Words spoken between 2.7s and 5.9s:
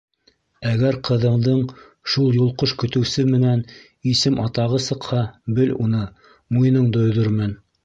көтөүсе менән исем-атағы сыҡһа, бел